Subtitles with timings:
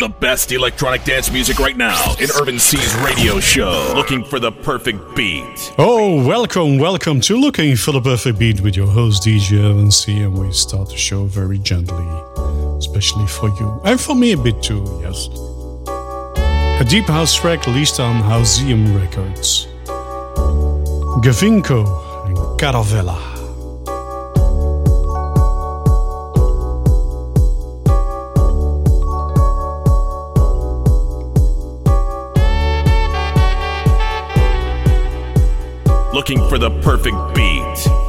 [0.00, 3.92] The best electronic dance music right now in Irvin C's radio show.
[3.94, 5.74] Looking for the perfect beat.
[5.76, 10.22] Oh, welcome, welcome to Looking for the Perfect Beat with your host DJ Irvin C.
[10.22, 12.06] And we start the show very gently,
[12.78, 13.78] especially for you.
[13.84, 15.28] And for me a bit too, yes.
[16.80, 19.66] A deep house track released on Houseum Records.
[21.20, 21.84] Gavinko
[22.26, 23.39] and Caravella.
[36.30, 37.99] Looking for the perfect beat.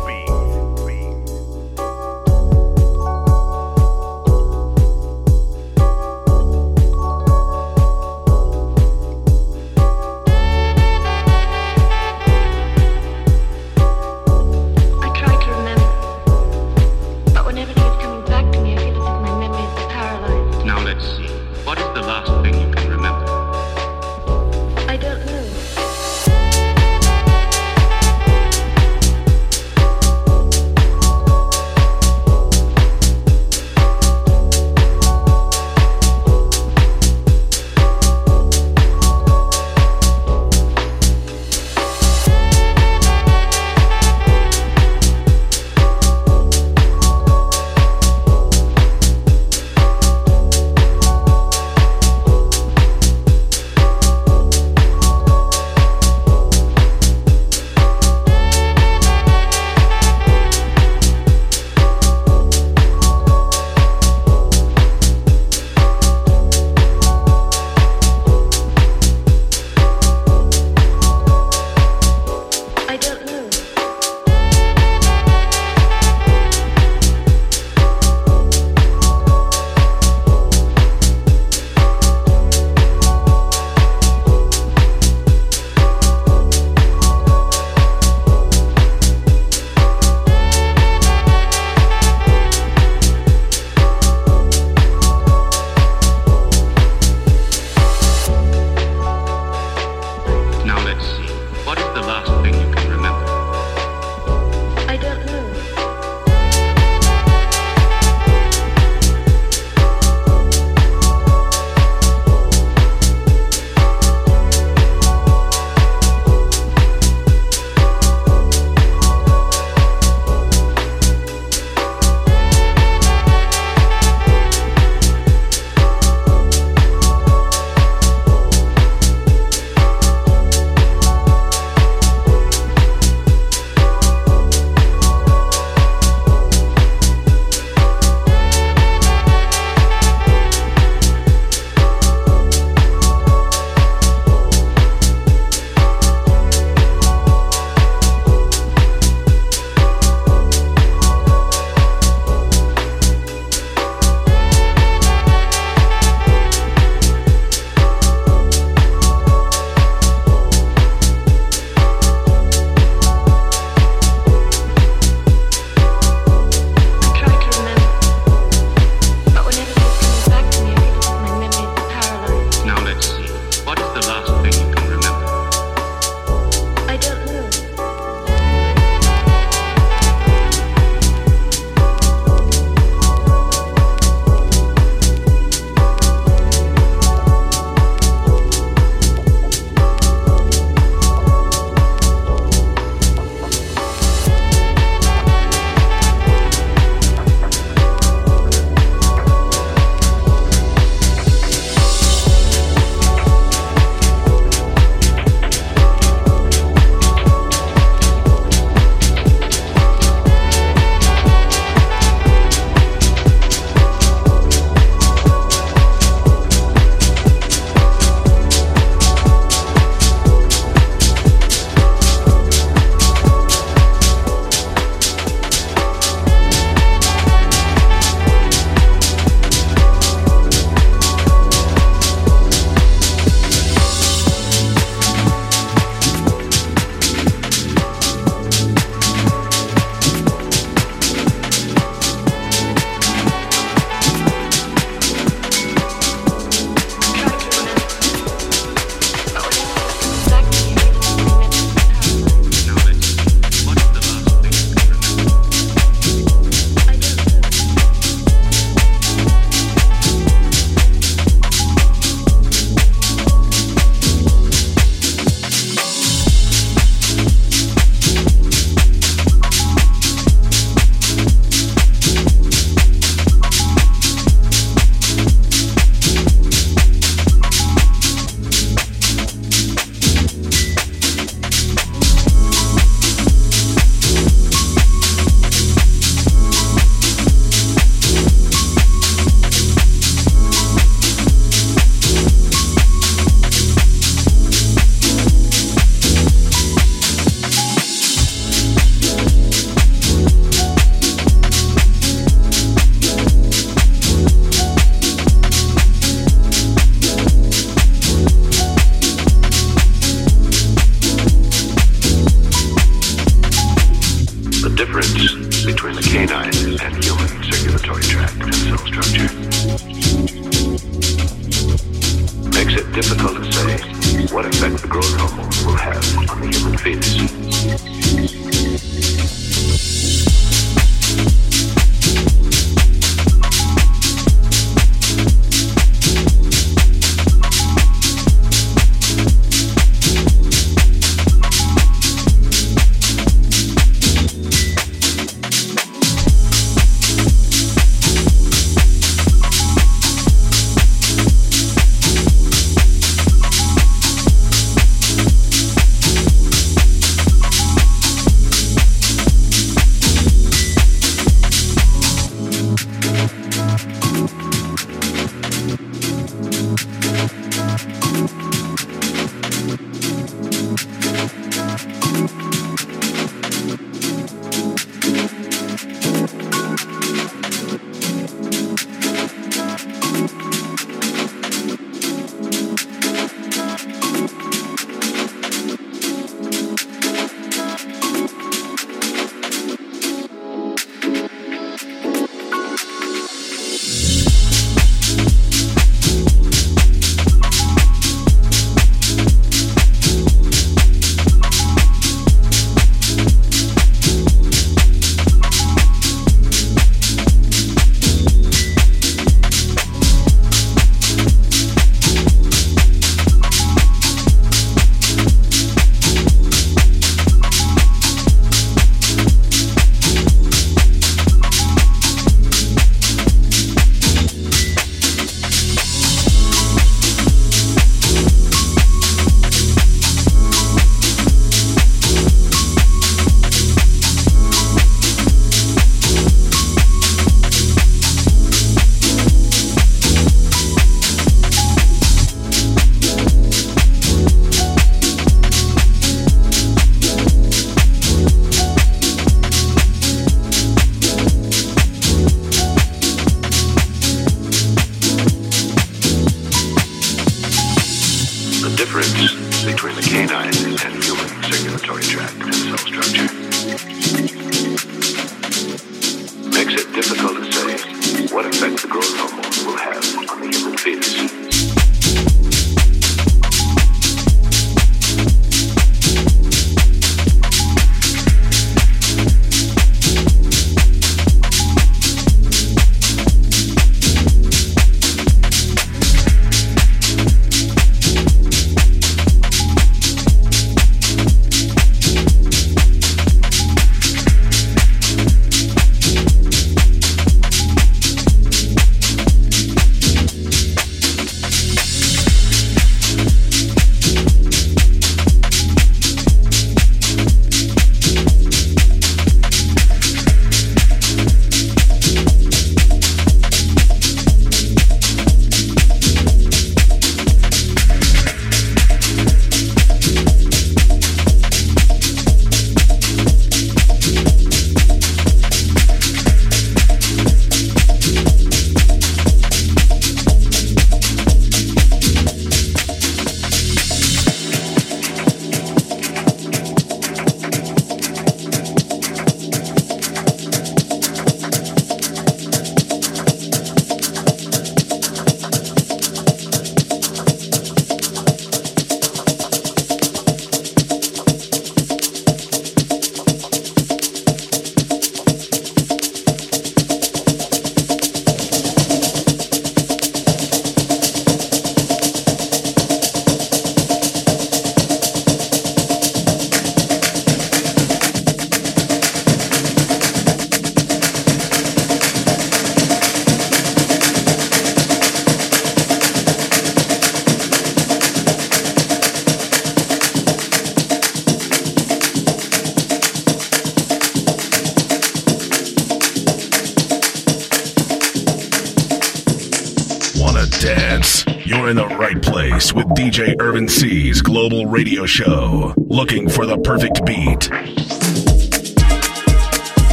[593.11, 595.73] DJ Irvin C's global radio show.
[595.75, 597.49] Looking for the perfect beat.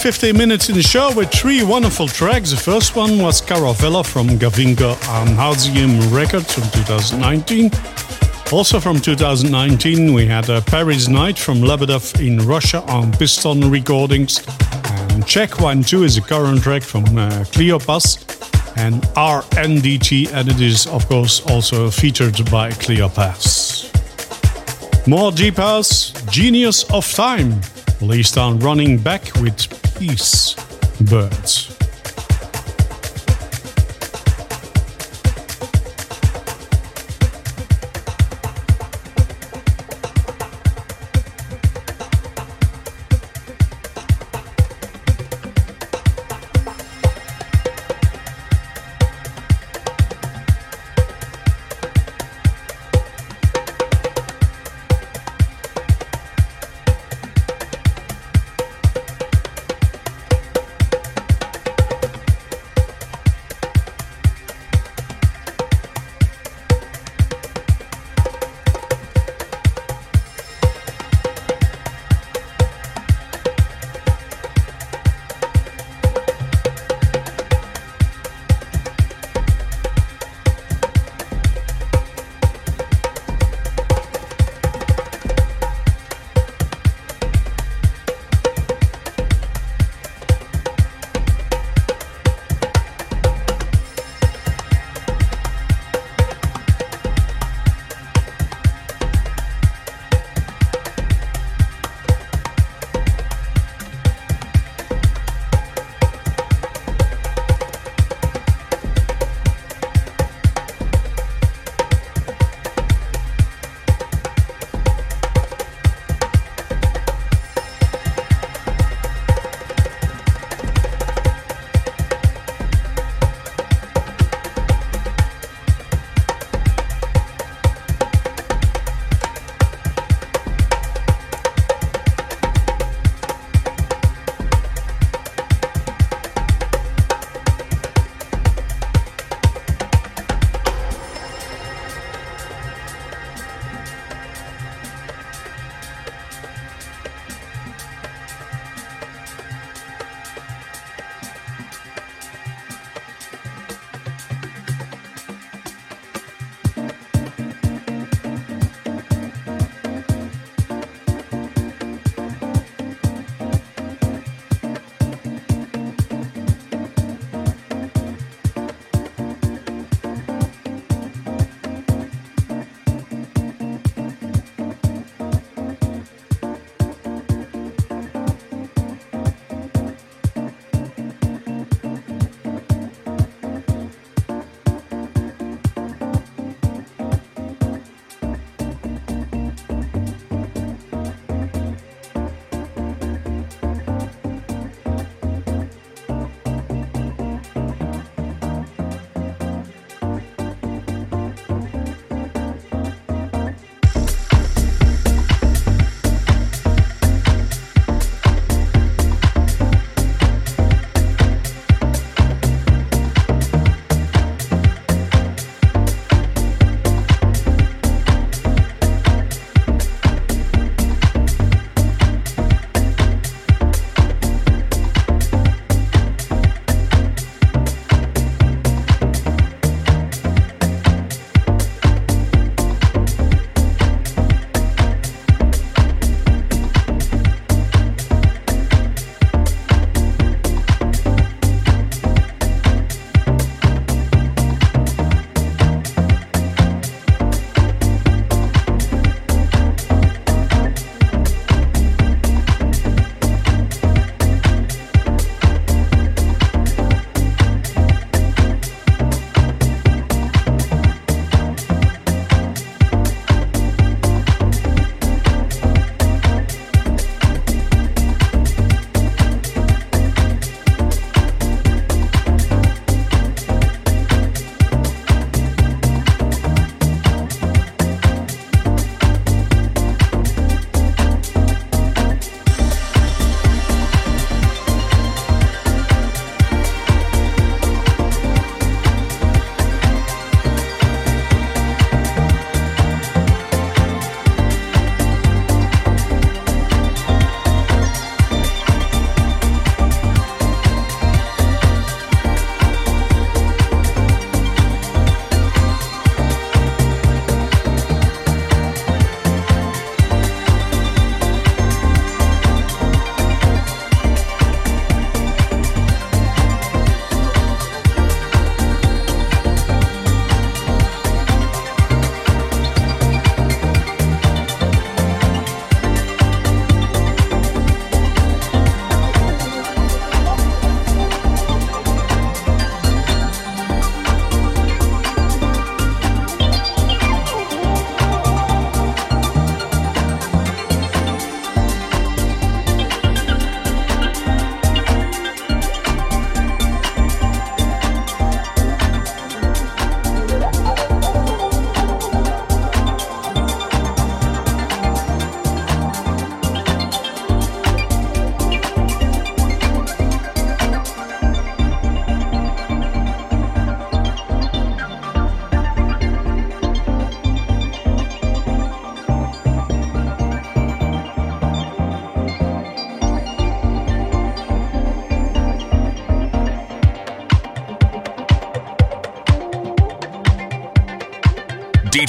[0.00, 2.52] 15 minutes in the show with three wonderful tracks.
[2.52, 7.70] The first one was Caravella from Gavinga on Houseum Records from 2019.
[8.50, 14.42] Also from 2019, we had a Paris Night from Lebedev in Russia on Piston Recordings.
[14.84, 18.24] And Check One 2 is a current track from uh, Cleopas
[18.78, 23.90] and RNDT, and it is, of course, also featured by Cleopas.
[25.06, 27.60] More Deep House, Genius of Time,
[28.00, 30.56] released on Running Back with Peace
[30.98, 31.59] Birds.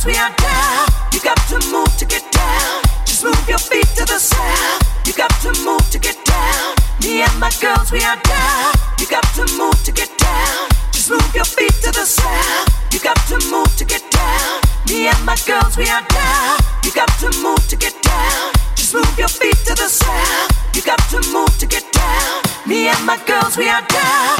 [0.00, 0.88] Girls, we are down.
[1.12, 2.82] You got to move to get down.
[3.04, 4.82] Just move your feet to the sound.
[5.06, 6.74] You got to move to get down.
[7.02, 8.72] Me and my girls, we are down.
[8.98, 10.68] You got to move to get down.
[10.92, 12.68] Just move your feet to the sound.
[12.92, 14.60] You got to move to get down.
[14.88, 16.58] Me and my girls, we are down.
[16.84, 18.52] You got to move to get down.
[18.76, 20.50] Just move your feet to the sound.
[20.74, 22.42] You got to move to get down.
[22.66, 24.39] Me and my girls, we are down.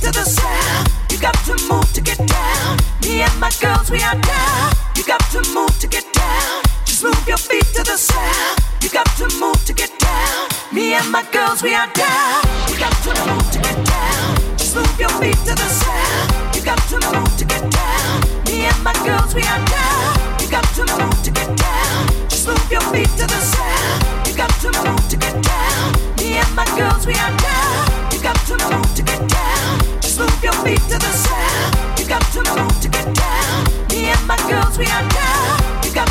[0.00, 0.88] To the sound.
[1.10, 2.78] You got to move to get down.
[3.02, 4.72] Me and my girls, we are down.
[4.96, 6.62] You got to move to get down.
[6.84, 8.58] Just move your feet to the sound.
[8.80, 10.48] You got to move to get down.
[10.72, 12.42] Me and my girls, we are down.
[12.68, 14.56] You got to move to get down.
[14.56, 16.56] Just move your feet to the sound.
[16.56, 18.20] You got to move to get down.
[18.46, 20.40] Me and my girls, we are down.
[20.40, 22.08] You got to move to get down.
[22.28, 24.28] Just move your feet to the sound.
[24.28, 25.92] You got to move to get down.
[26.18, 28.01] Me and my girls, we are down.
[28.22, 29.80] You got to move to get down.
[30.00, 31.98] Just move to the sound.
[31.98, 32.22] You got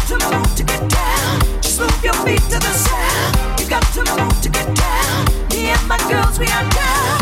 [0.08, 3.60] to move to get down, stomp your feet to the sound.
[3.62, 5.26] You got to move to get down.
[5.52, 7.22] Me and my girls, we are down.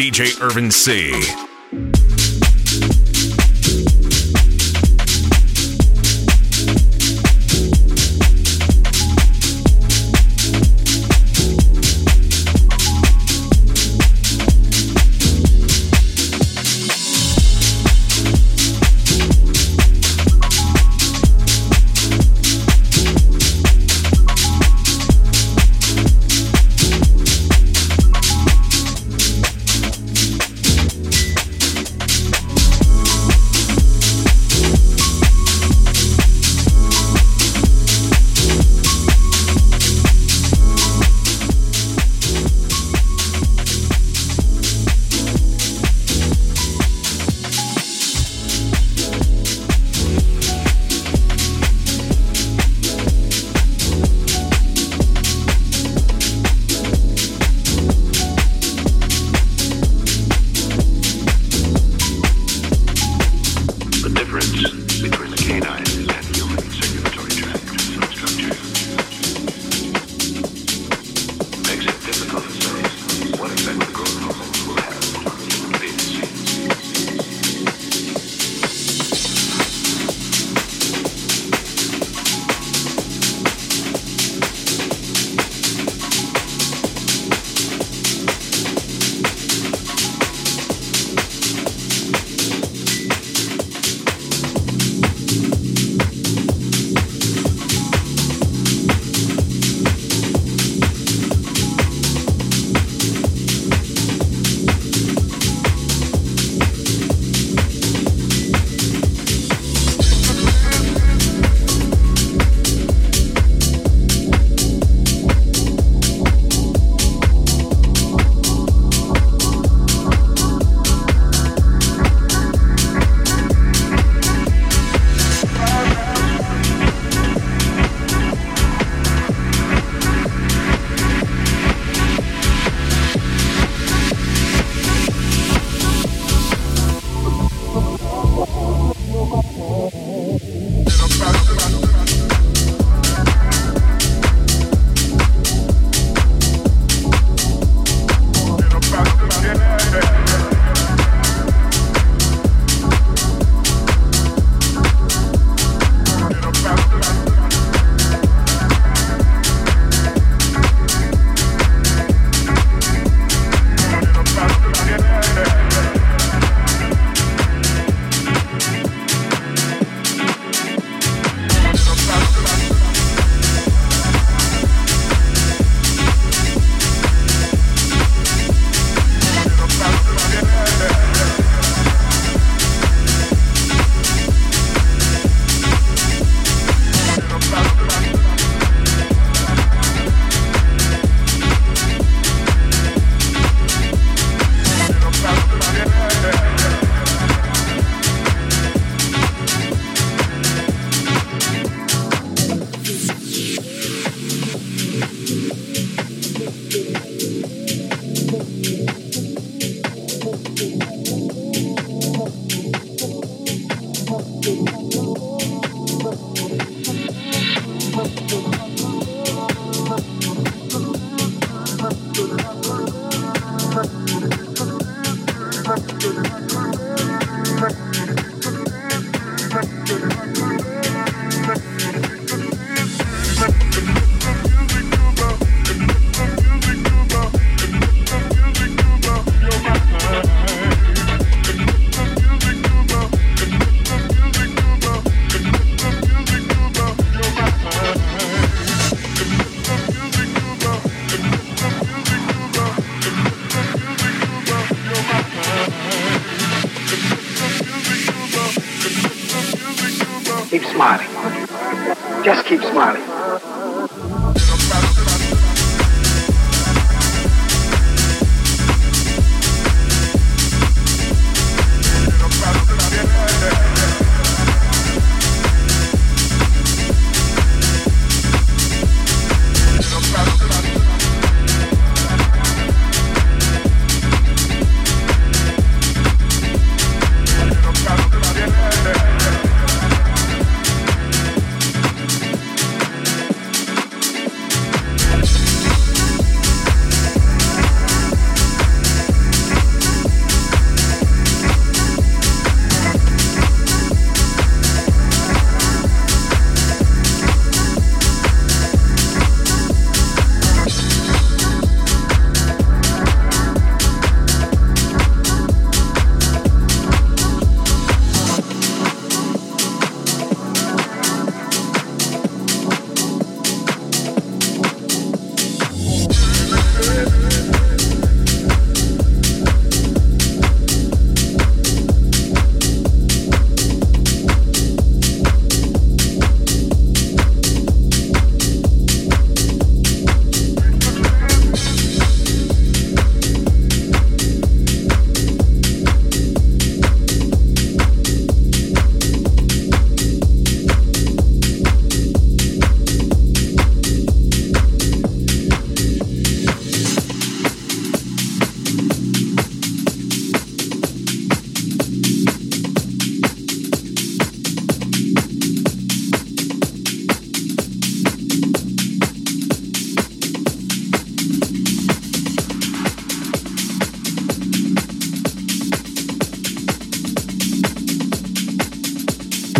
[0.00, 1.49] DJ Irvin C.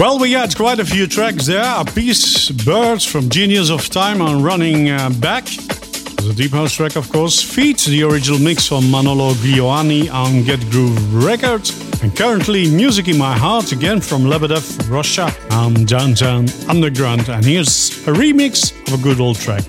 [0.00, 1.84] Well, we had quite a few tracks there.
[1.94, 5.44] Peace Birds from Genius of Time on Running uh, Back.
[5.44, 7.42] The Deep House track, of course.
[7.42, 12.00] Feet, the original mix from Manolo Ghioani on Get Groove Records.
[12.02, 17.28] And currently, Music in My Heart again from Lebedev, Russia on Downtown Underground.
[17.28, 19.64] And here's a remix of a good old track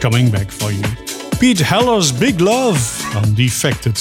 [0.00, 0.84] coming back for you.
[1.40, 2.78] Pete Heller's Big Love
[3.16, 3.98] on Defected.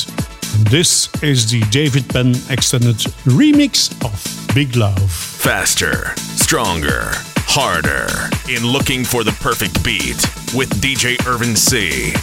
[0.53, 7.11] And this is the David Penn extended remix of Big Love faster, stronger,
[7.47, 10.21] harder in looking for the perfect beat
[10.53, 12.13] with DJ Irvin C.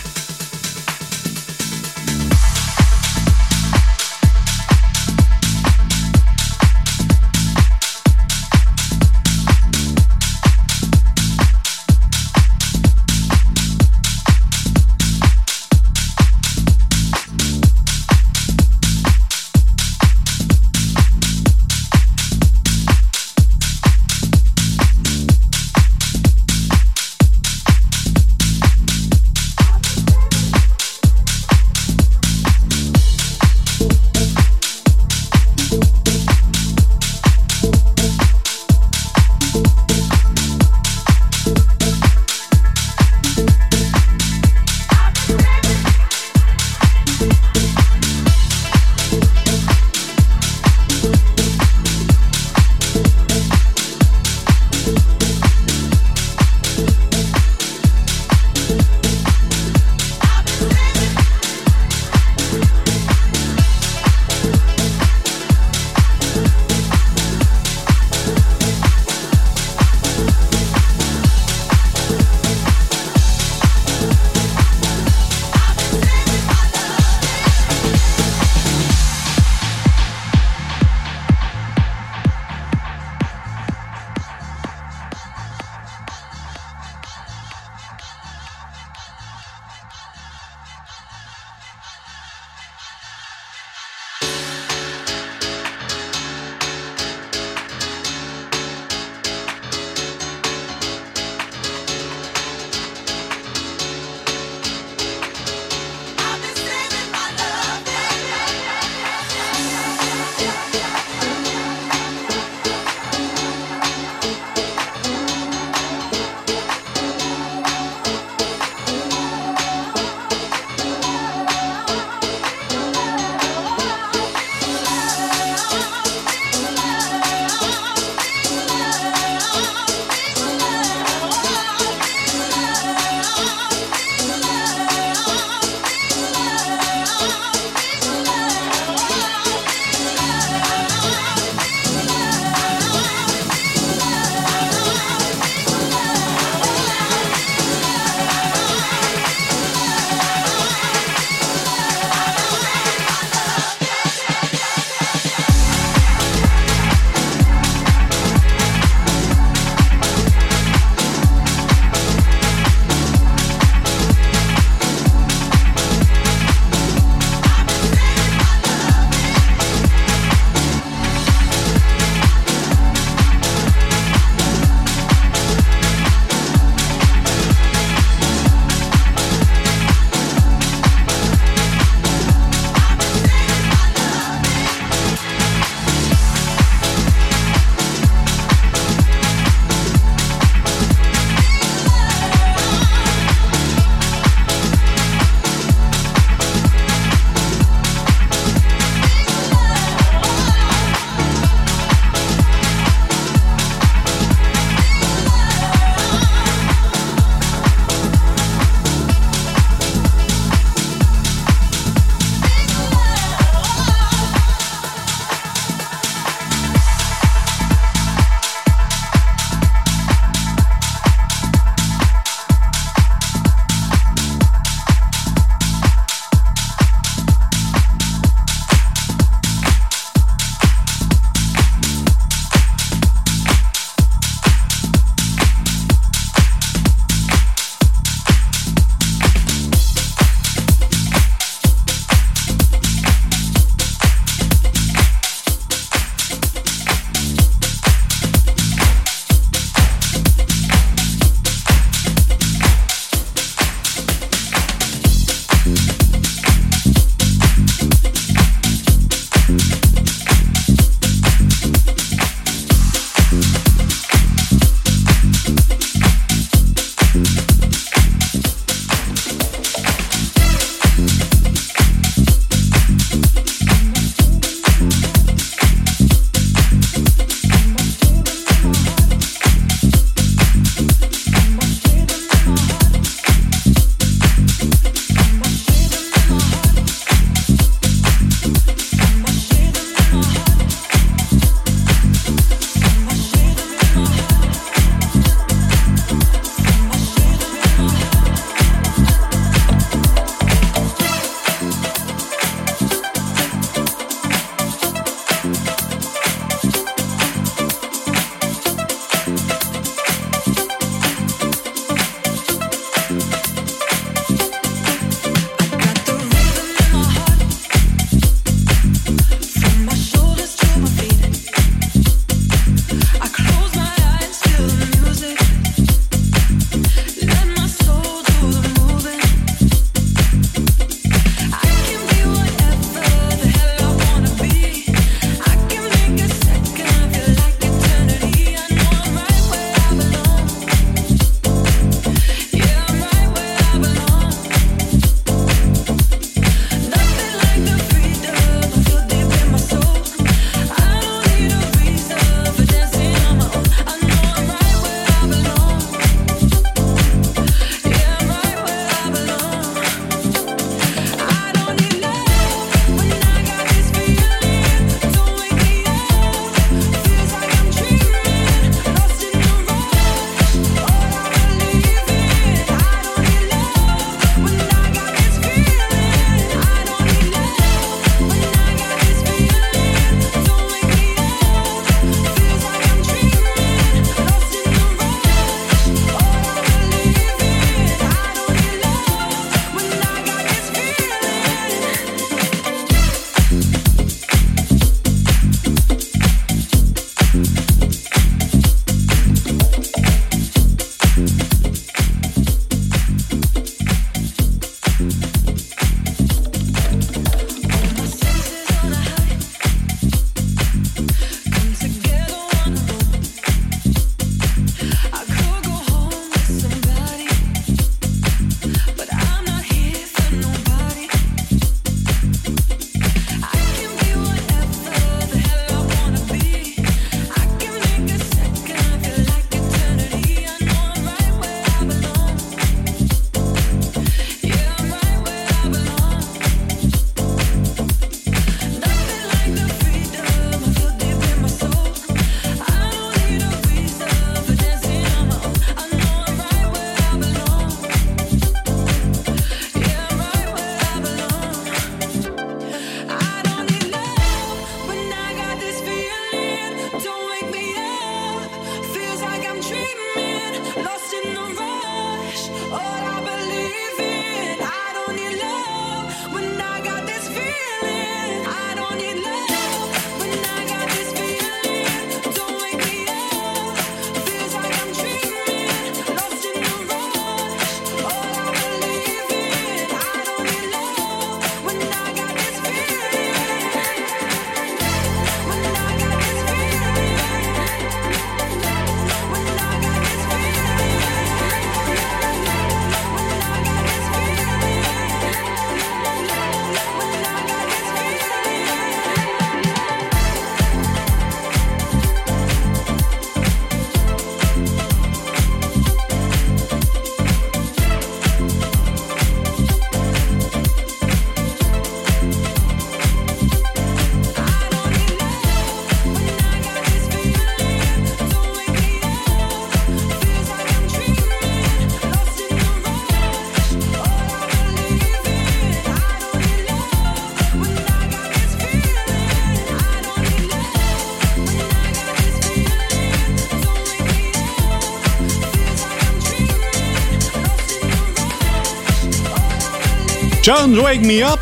[540.49, 541.41] Don't wake me up.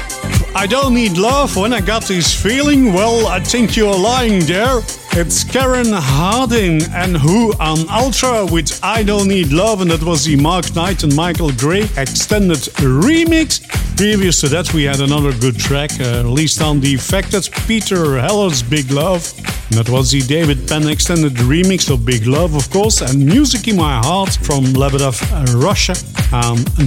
[0.53, 2.93] I don't need love when I got this feeling.
[2.93, 4.81] Well, I think you're lying there.
[5.13, 10.25] It's Karen Harding and Who on Ultra with I Don't Need Love, and that was
[10.25, 13.65] the Mark Knight and Michael Gray extended remix.
[13.97, 18.91] Previous to that, we had another good track uh, released on Defected Peter Heller's Big
[18.91, 19.33] Love.
[19.69, 23.69] And that was the David Penn extended remix of Big Love, of course, and Music
[23.69, 25.95] in My Heart from Lebedev, Russia,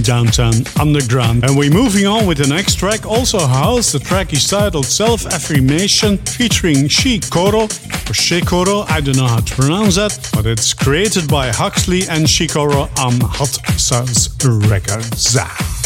[0.02, 1.44] Downtown Underground.
[1.44, 3.92] And we're moving on with the next track, also house.
[3.92, 9.40] The track is titled Self Affirmation, featuring She Koro, or Shekoro, I don't know how
[9.40, 15.79] to pronounce that, but it's created by Huxley and Shikoro on Hot Sauce Records.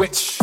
[0.00, 0.39] switch.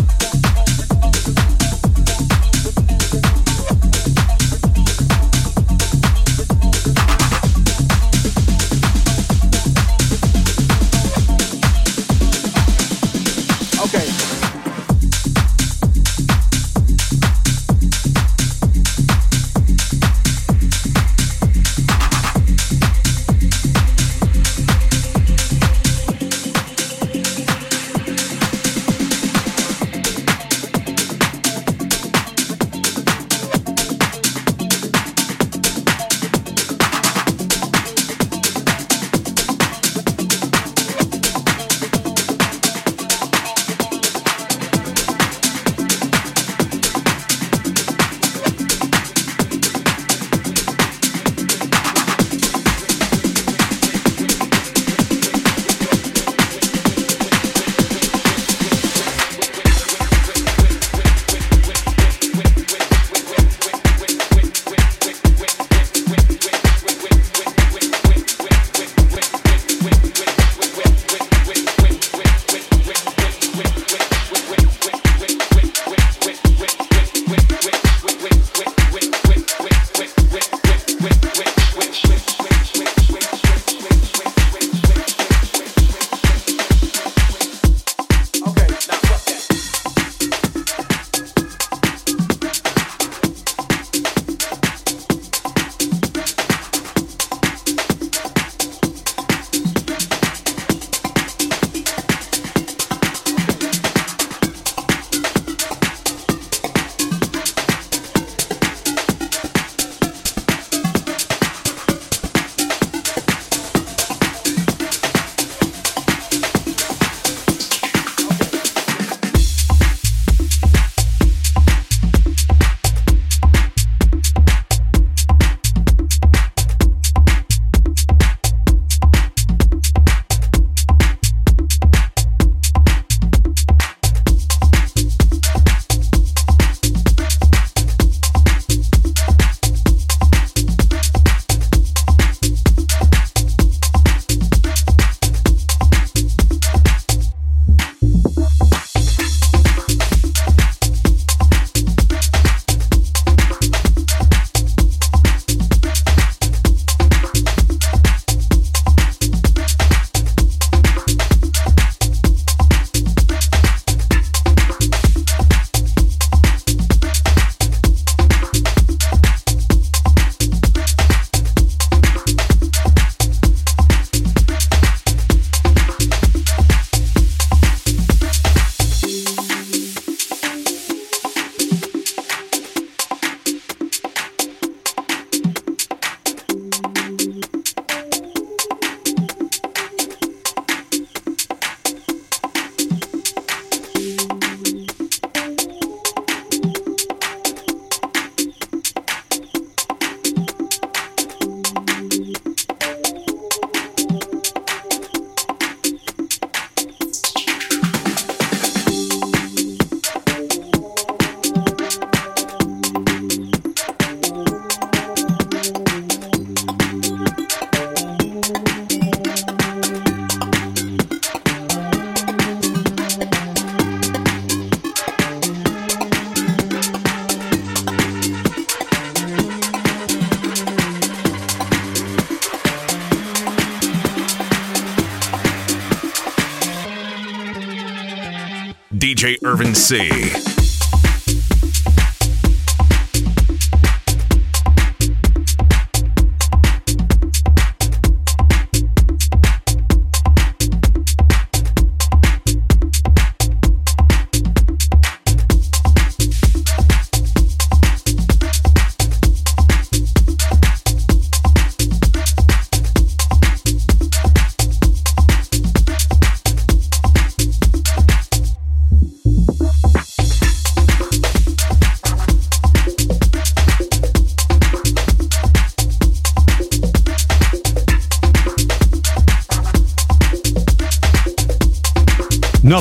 [239.18, 240.67] DJ Irvin C.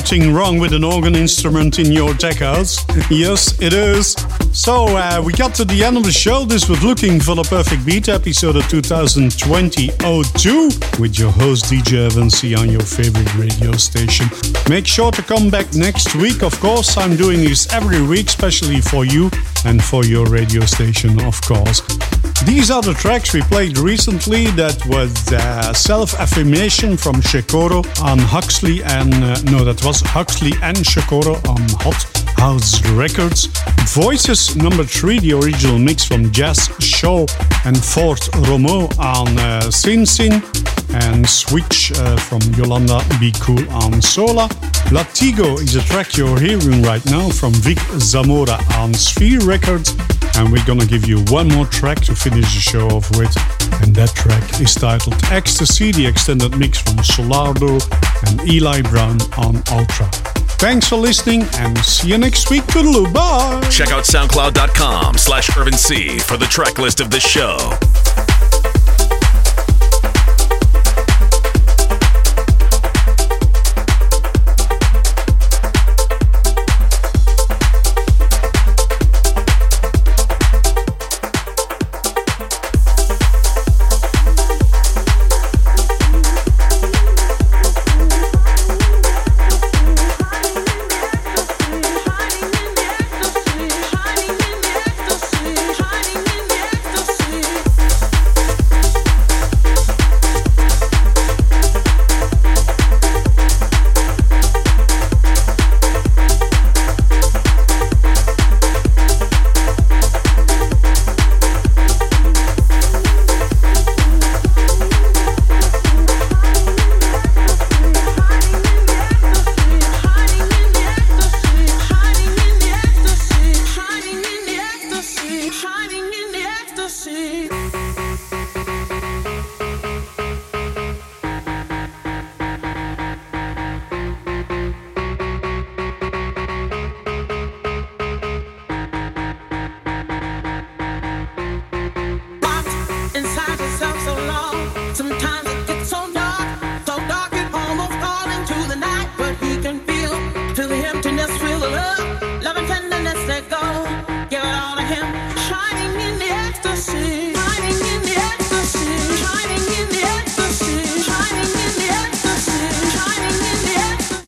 [0.07, 2.77] Wrong with an organ instrument in your tech house?
[3.11, 4.15] yes, it is.
[4.53, 6.45] So, uh, we got to the end of the show.
[6.45, 12.07] This was Looking for the Perfect Beat episode of 2020 02 with your host DJ
[12.07, 14.27] Irvin C on your favorite radio station.
[14.69, 16.41] Make sure to come back next week.
[16.41, 19.29] Of course, I'm doing this every week, especially for you
[19.65, 21.81] and for your radio station, of course.
[22.47, 24.45] These are the tracks we played recently.
[24.51, 30.53] That was uh, Self Affirmation from Shakoro on Huxley, and uh, no, that was Huxley
[30.63, 32.01] and Shakoro on Hot
[32.39, 33.47] House Records.
[33.93, 37.25] Voices number three, the original mix from Jazz Show
[37.65, 40.41] and Fort Romeau on uh, Cin Cin,
[40.93, 44.47] and Switch uh, from Yolanda Be Cool on Sola.
[44.89, 49.93] Latigo is a track you're hearing right now from Vic Zamora on Sphere Records.
[50.37, 53.35] And we're gonna give you one more track to finish the show off with.
[53.81, 57.81] And that track is titled Ecstasy, the extended mix from Solardo
[58.27, 60.05] and Eli Brown on Ultra.
[60.59, 62.63] Thanks for listening and see you next week.
[62.63, 63.67] Toodaloo, bye!
[63.69, 67.57] Check out soundcloud.com slash Irvin C for the track list of this show.